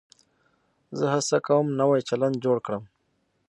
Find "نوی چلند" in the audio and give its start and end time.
1.79-2.35